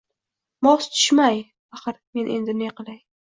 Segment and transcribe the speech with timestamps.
[0.67, 1.37] Mos tushmay…
[1.77, 2.99] Axir men endi ne qilay?